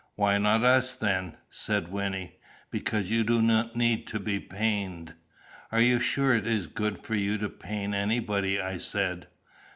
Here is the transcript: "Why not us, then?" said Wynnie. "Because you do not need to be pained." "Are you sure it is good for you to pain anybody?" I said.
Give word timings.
"Why 0.15 0.39
not 0.39 0.63
us, 0.63 0.95
then?" 0.95 1.37
said 1.51 1.89
Wynnie. 1.91 2.39
"Because 2.71 3.11
you 3.11 3.23
do 3.23 3.39
not 3.39 3.75
need 3.75 4.07
to 4.07 4.19
be 4.19 4.39
pained." 4.39 5.13
"Are 5.71 5.79
you 5.79 5.99
sure 5.99 6.33
it 6.33 6.47
is 6.47 6.65
good 6.65 7.05
for 7.05 7.13
you 7.13 7.37
to 7.37 7.49
pain 7.49 7.93
anybody?" 7.93 8.59
I 8.59 8.77
said. 8.77 9.27